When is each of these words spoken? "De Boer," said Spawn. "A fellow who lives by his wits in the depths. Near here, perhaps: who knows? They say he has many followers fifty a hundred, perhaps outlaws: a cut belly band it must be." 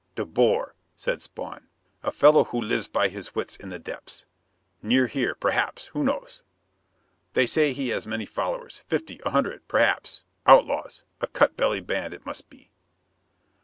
"De 0.15 0.25
Boer," 0.25 0.73
said 0.95 1.21
Spawn. 1.21 1.67
"A 2.01 2.11
fellow 2.11 2.45
who 2.45 2.59
lives 2.59 2.87
by 2.87 3.07
his 3.07 3.35
wits 3.35 3.55
in 3.55 3.69
the 3.69 3.77
depths. 3.77 4.25
Near 4.81 5.05
here, 5.05 5.35
perhaps: 5.35 5.85
who 5.93 6.01
knows? 6.01 6.41
They 7.33 7.45
say 7.45 7.71
he 7.71 7.89
has 7.89 8.07
many 8.07 8.25
followers 8.25 8.81
fifty 8.87 9.19
a 9.23 9.29
hundred, 9.29 9.67
perhaps 9.67 10.23
outlaws: 10.47 11.03
a 11.21 11.27
cut 11.27 11.55
belly 11.55 11.81
band 11.81 12.15
it 12.15 12.25
must 12.25 12.49
be." 12.49 12.71